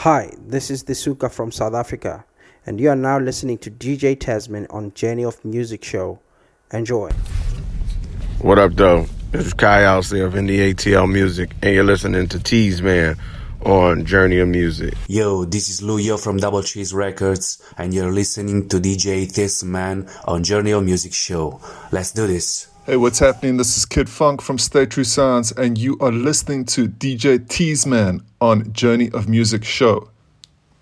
[0.00, 2.26] Hi, this is Disuka from South Africa,
[2.66, 6.20] and you are now listening to DJ Thes-Man on Journey of Muziq Show.
[6.70, 7.10] Enjoy.
[8.42, 9.06] What up, though?
[9.32, 13.16] This is Kai Alcee of NDATL Muzik, and you're listening to Thes-Man
[13.64, 14.94] on Journey of Muziq.
[15.08, 20.44] Yo, this is Luyo from Double Cheese Records, and you're listening to DJ Thes-Man on
[20.44, 21.58] Journey of Muziq Show.
[21.90, 22.68] Let's do this.
[22.86, 23.56] Hey, what's happening?
[23.56, 28.22] This is Kid Fonque from Stay True Sounds, and you are listening to DJ Thes-Man
[28.40, 30.10] on Journey of Muziq Show.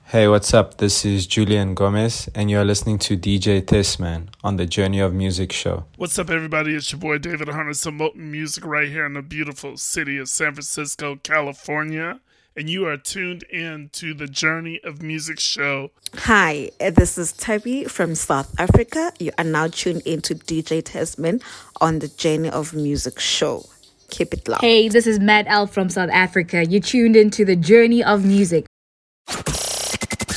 [0.08, 0.76] Hey, what's up?
[0.76, 5.50] This is Julian Gomez, and you're listening to DJ Thes-Man on the Journey of Muziq
[5.50, 5.86] show.
[5.96, 6.74] What's up, everybody?
[6.74, 10.52] It's your boy David Hunter, molten music right here in the beautiful city of San
[10.52, 12.20] Francisco, California
[12.56, 15.90] and you are tuned in to the Journey of Muziq show.
[16.14, 19.12] Hi, this is Tabby from South Africa.
[19.18, 21.40] You are now tuned in to DJ Thes-Man
[21.80, 23.64] on the Journey of Muziq show.
[24.10, 24.60] Keep it loud.
[24.60, 26.64] Hey, this is Matt L from South Africa.
[26.64, 28.66] You tuned into the Journey of Muziq.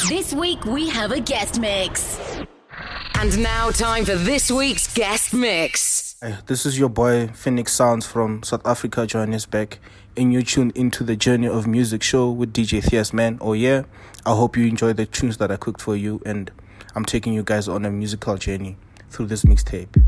[0.10, 2.20] This week we have a guest mix.
[3.20, 6.16] And now, time for this week's guest mix.
[6.22, 9.78] Hey, this is your boy Phoenix Sounds from South Africa, Johannesburg
[10.18, 13.38] and you tuned into the Journey of Muziq show with DJ Thes-Man.
[13.40, 13.84] Oh yeah,
[14.26, 16.52] I hope you enjoy the tunes that I cooked for you and
[16.96, 18.78] I'm taking you guys on a musical journey
[19.10, 20.04] through this mixtape.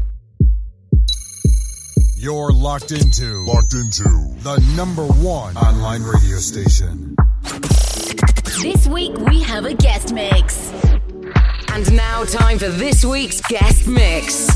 [2.17, 4.03] You're locked into locked into
[4.39, 7.15] the number one online radio station.
[8.61, 10.71] This week we have a guest mix.
[11.71, 14.49] And now time for this week's guest mix.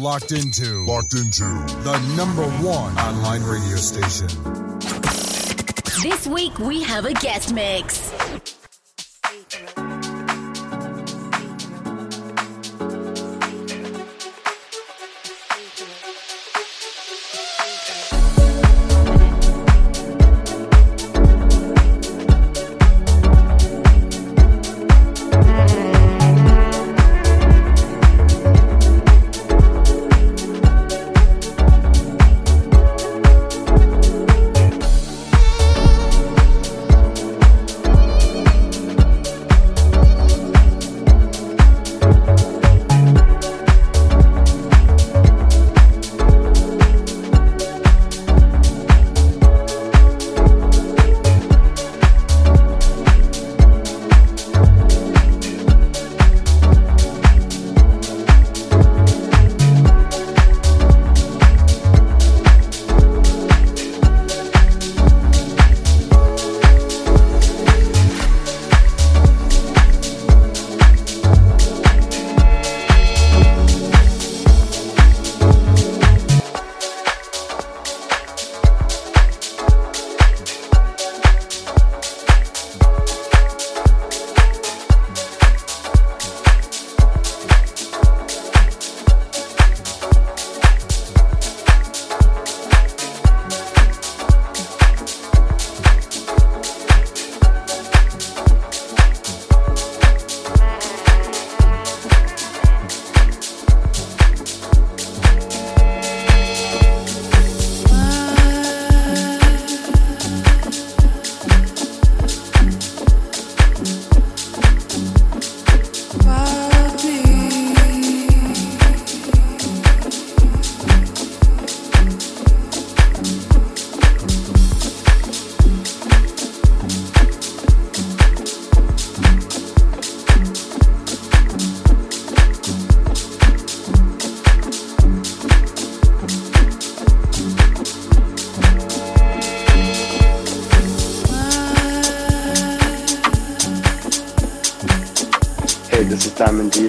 [0.00, 1.44] Locked into locked into
[1.84, 4.28] the number one online radio station.
[6.02, 8.09] This week we have a guest mix.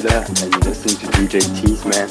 [0.01, 2.09] Simon and you're listening to DJ Thes-Man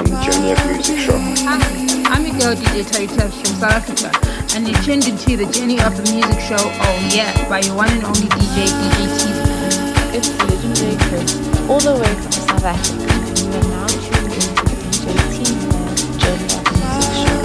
[0.00, 1.18] on the Journey of Muziq show.
[1.44, 1.60] Hi,
[2.08, 4.08] I'm your girl DJ Terry Tubbs from South Africa,
[4.56, 7.90] and you're tuned into the Journey of the Muziq show, oh yeah, by your one
[7.92, 10.16] and only DJ, DJ Thes-Man.
[10.16, 11.36] It's legendary Chris,
[11.68, 15.92] all the way from South Africa, and you are now tuned into the DJ Thes-Man
[16.16, 17.36] Journey of the Muziq show.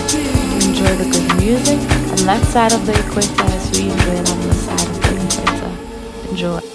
[0.72, 1.80] Enjoy the good music
[2.16, 5.20] on that side of the equator as we enjoy it on the side of the
[5.20, 5.72] equator.
[6.32, 6.71] Enjoy.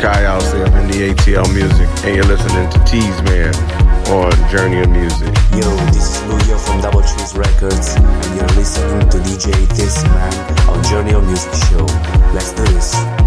[0.00, 3.54] Kai Alcee in the ATL Music, and you're listening to Thes-Man
[4.12, 5.34] on Journey of Muziq.
[5.52, 10.84] Yo, this is Luyo from Double Trees Records, and you're listening to DJ Thes-Man on
[10.84, 11.86] Journey of Muziq Show.
[12.34, 13.25] Let's do this.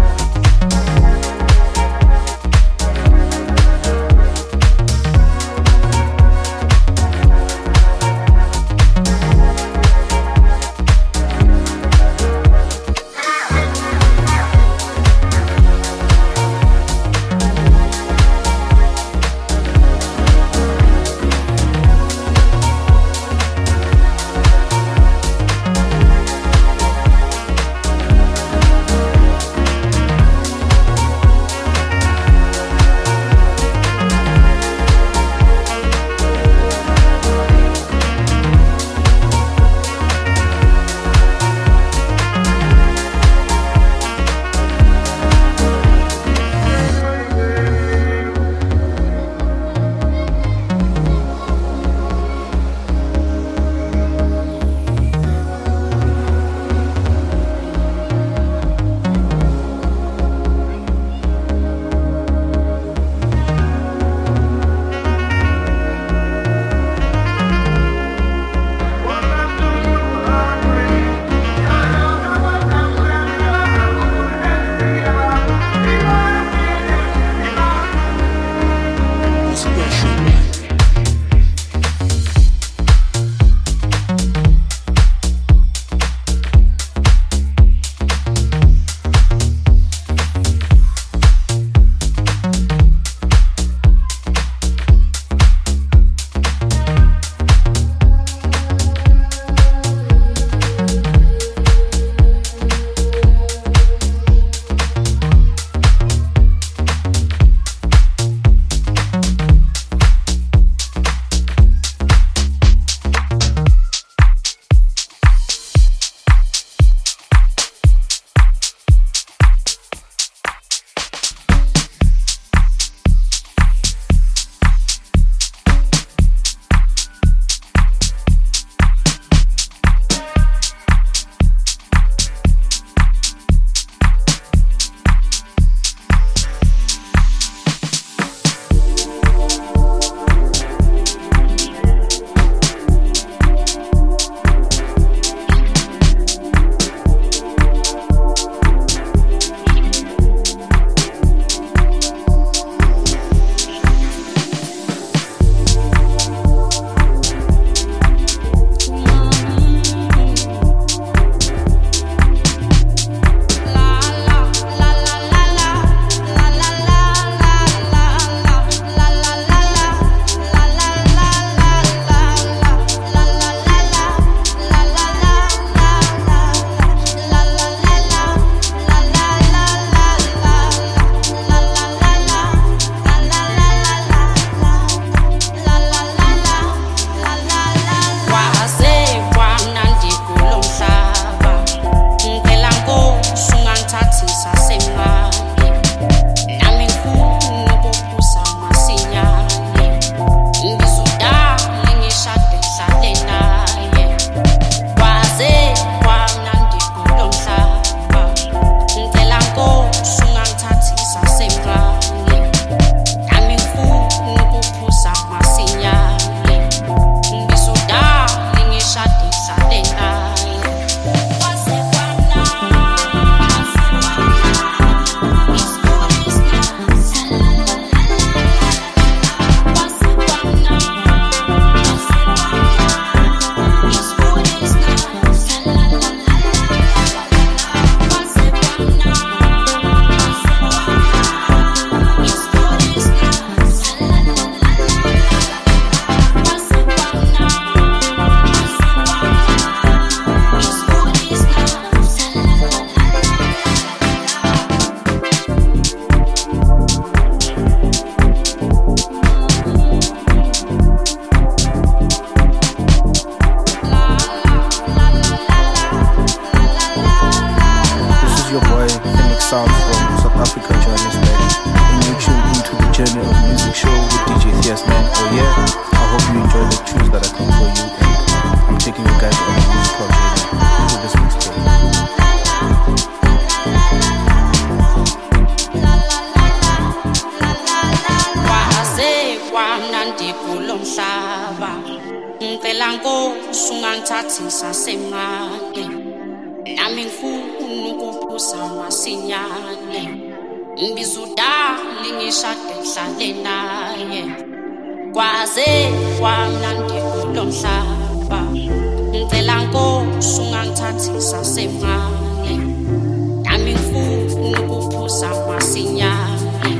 [315.80, 316.70] Masinyane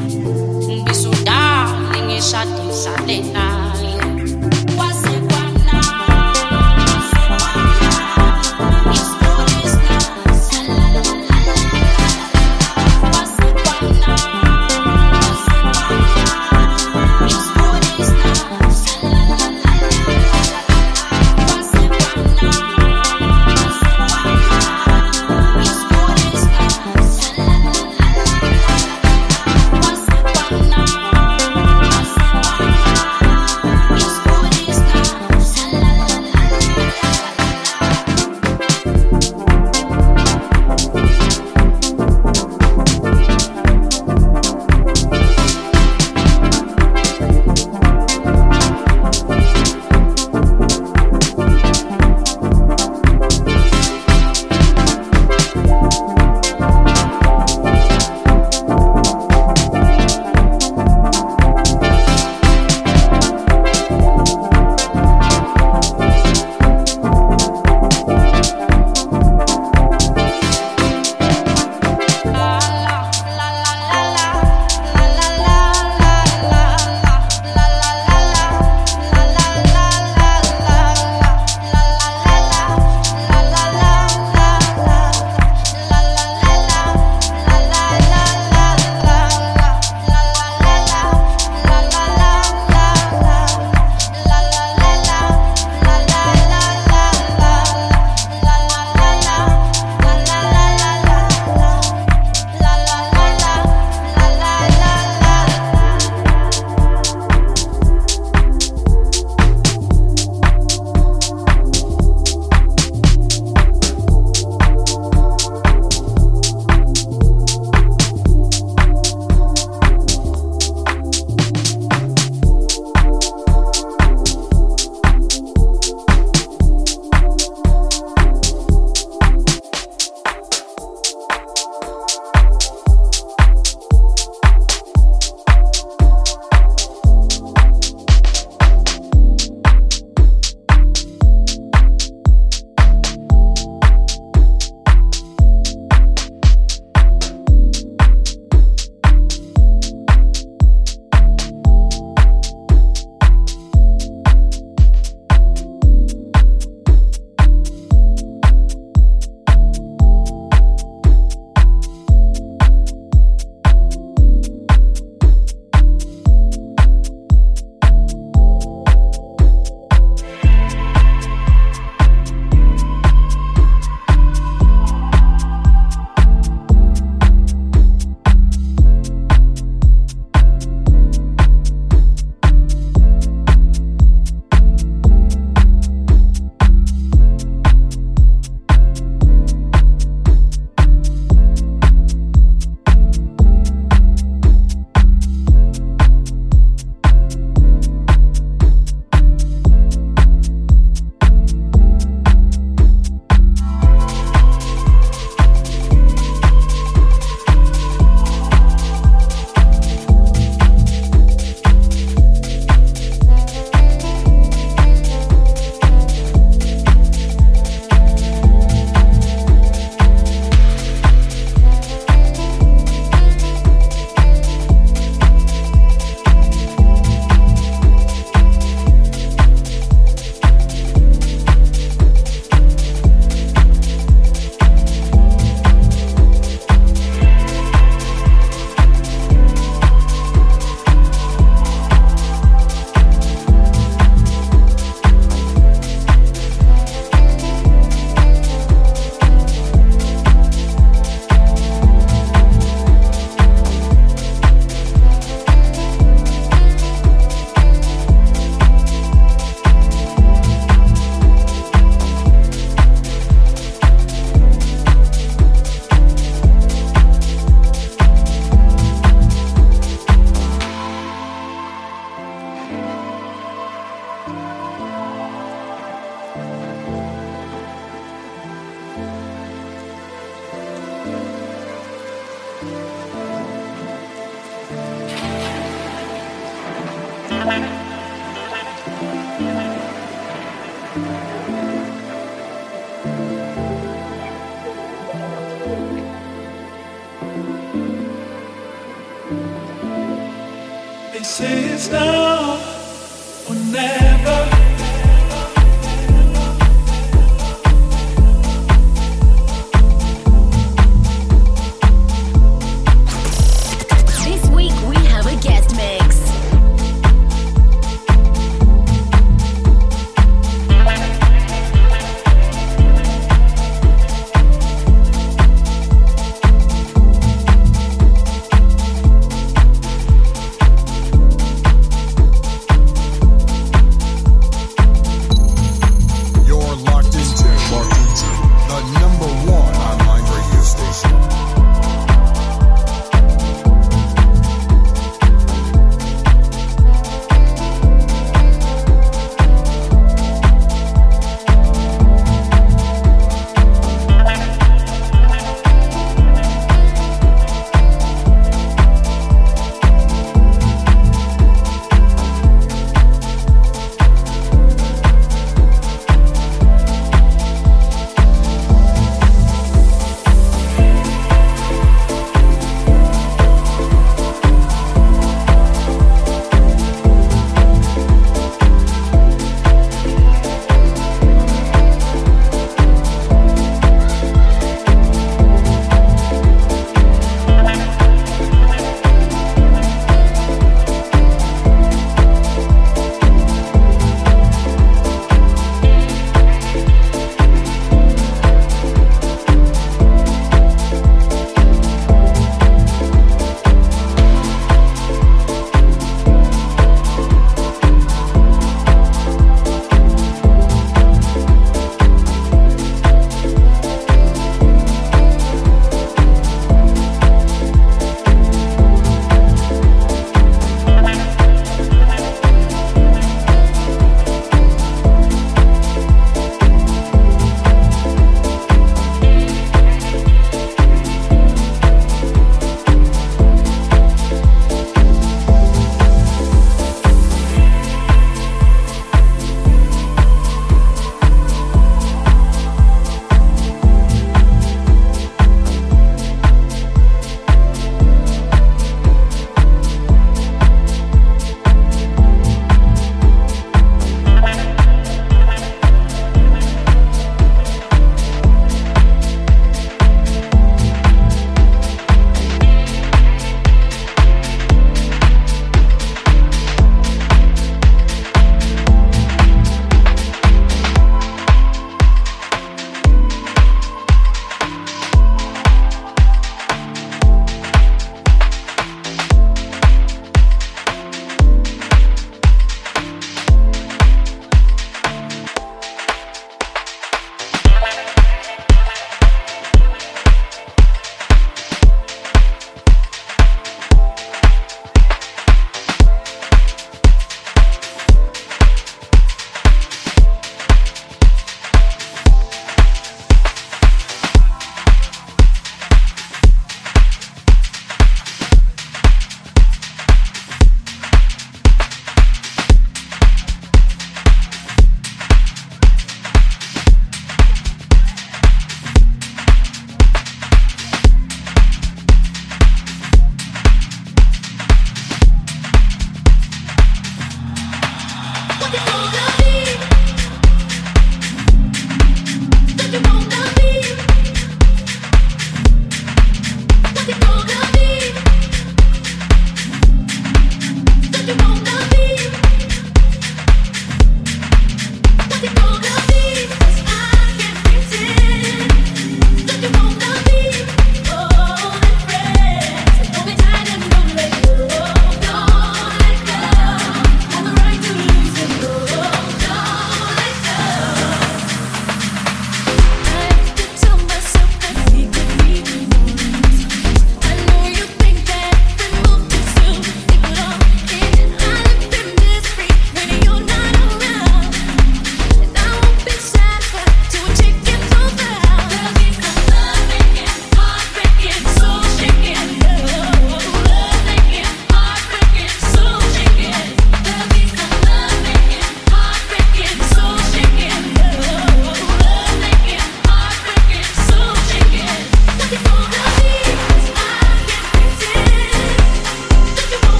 [0.67, 2.61] ngibiza udali ngishade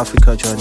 [0.00, 0.59] Africa, Johannesburg,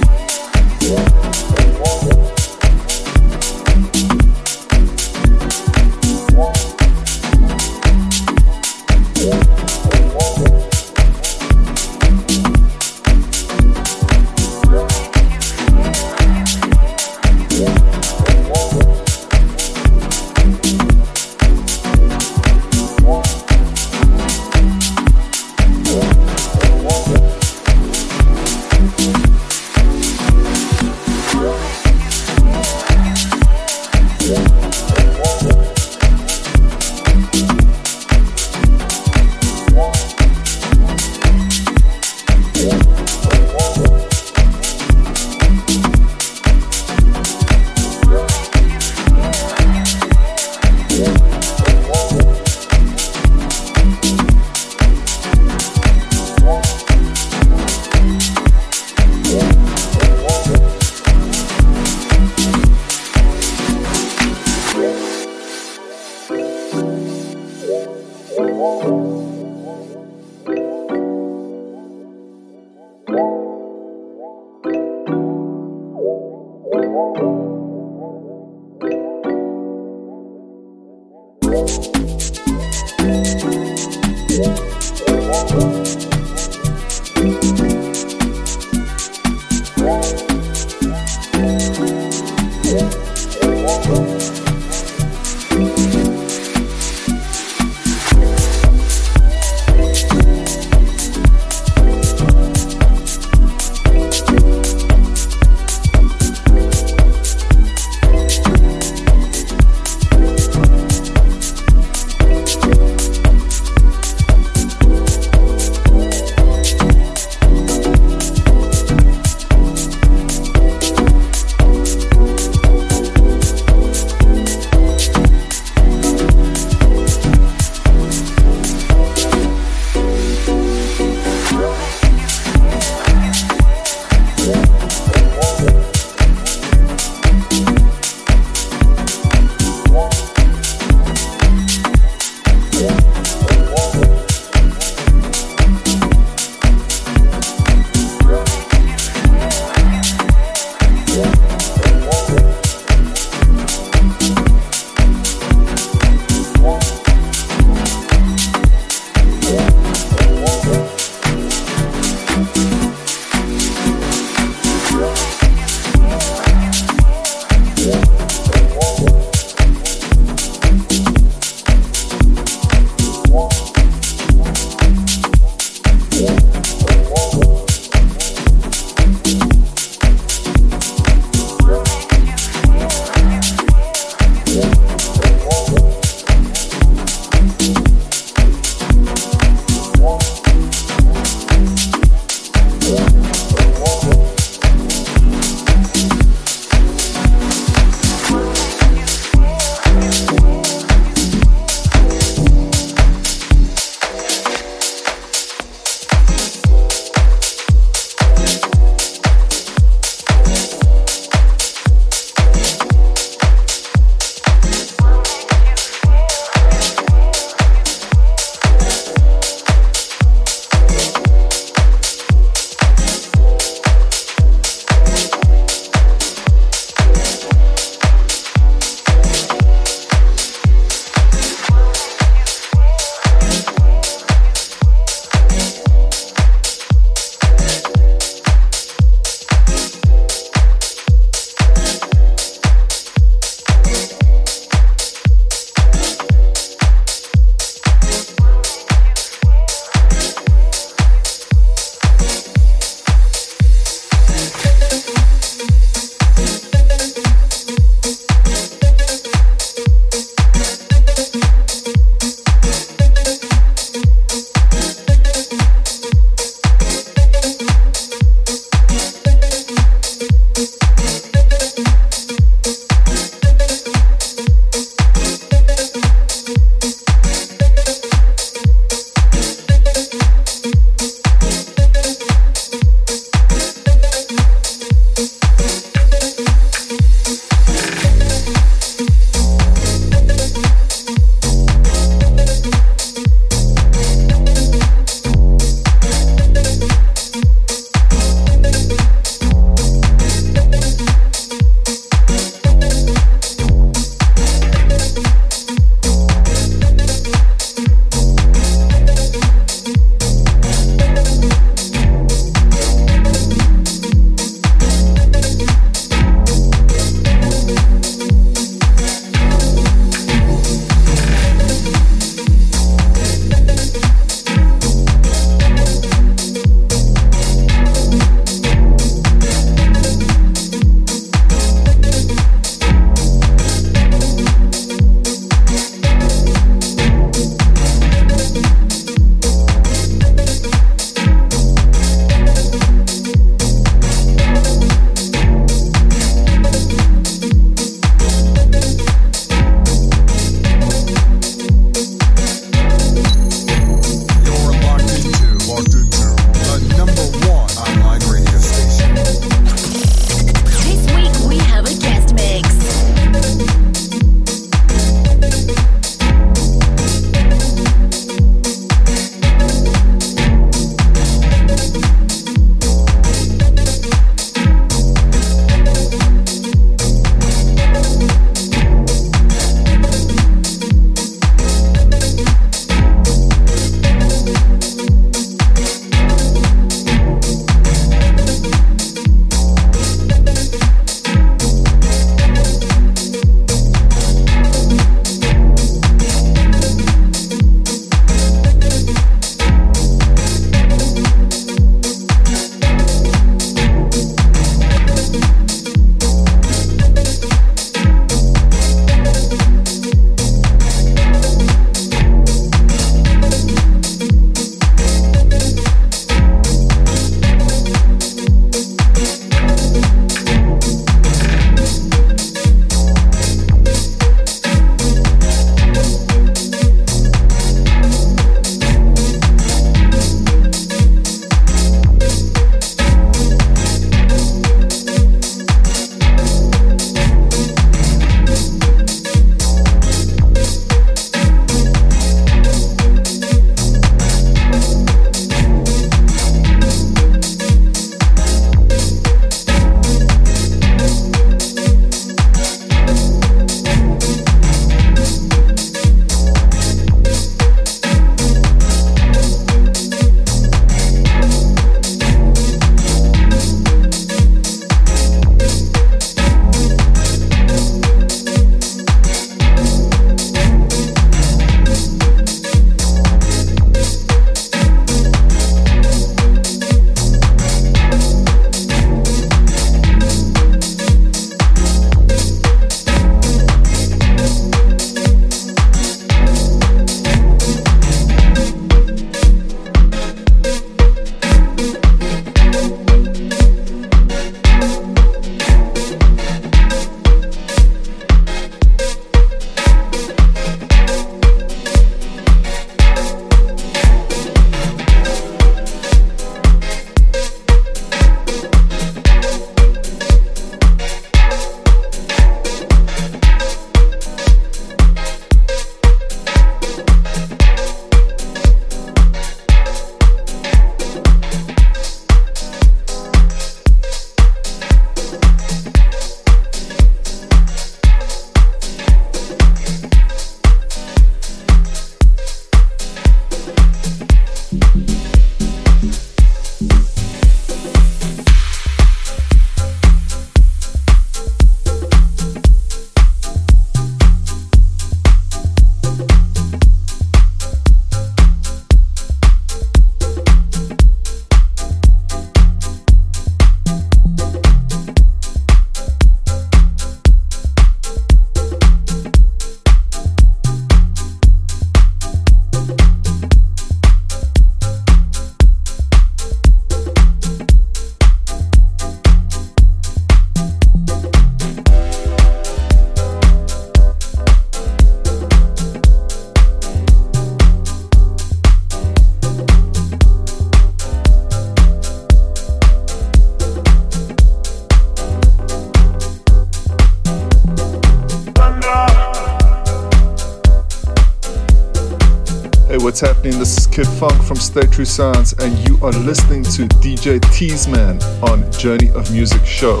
[594.74, 600.00] True Sounds, and you are listening to DJ Thes-Man on Journey of Muziq Show.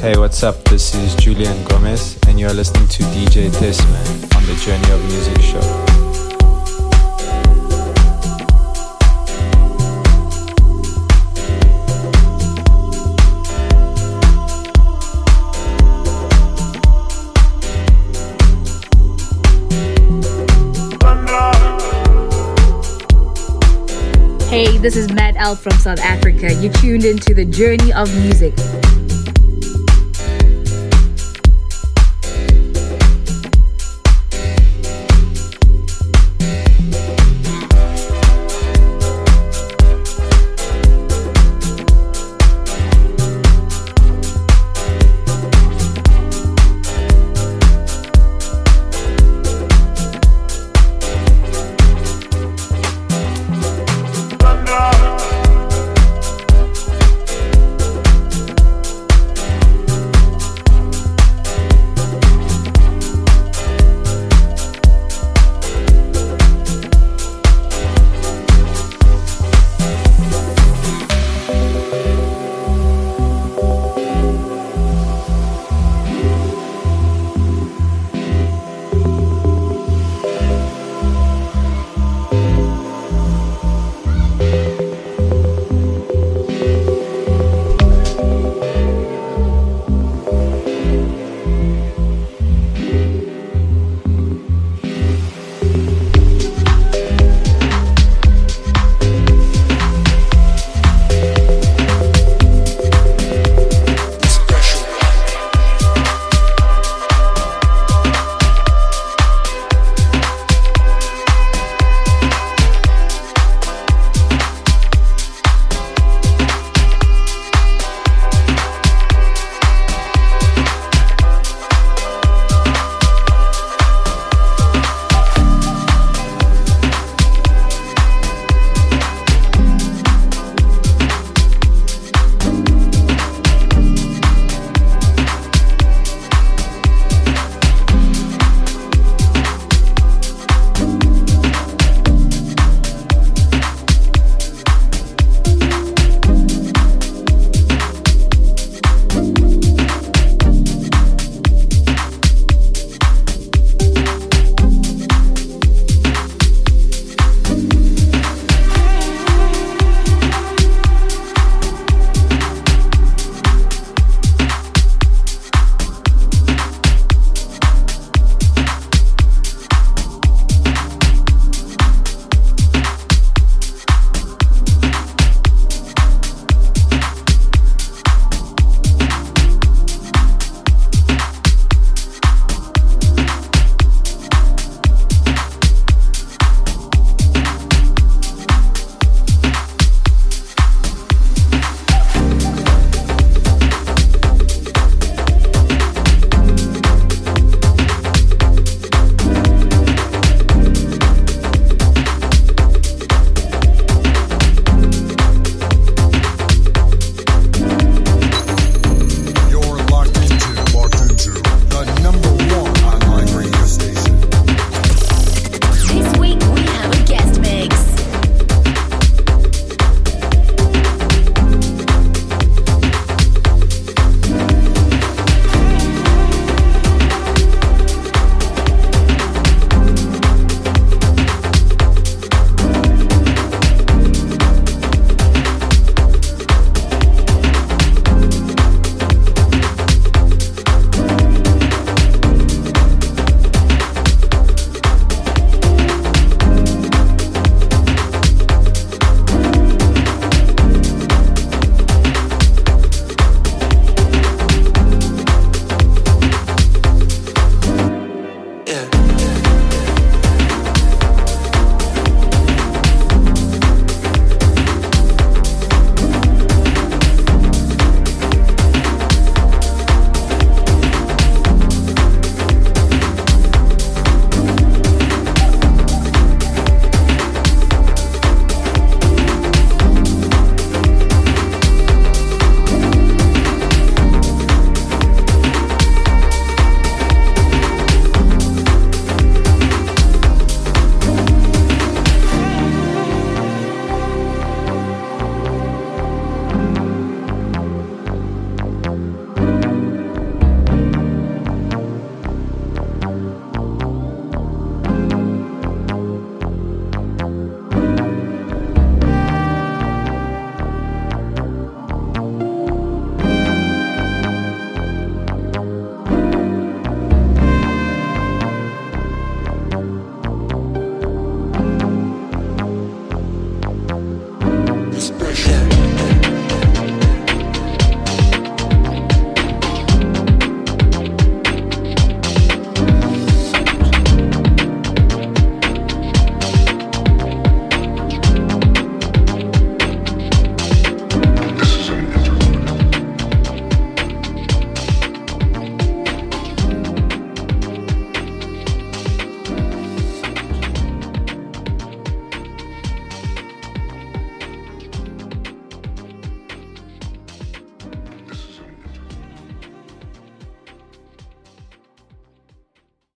[0.00, 0.62] Hey, what's up?
[0.64, 5.40] This is Julian Gomez, and you're listening to DJ Thes-Man on the Journey of Muziq
[5.40, 5.93] Show.
[24.54, 26.54] Hey, this is Matt L from South Africa.
[26.54, 29.03] You tuned into the journey of Muziq.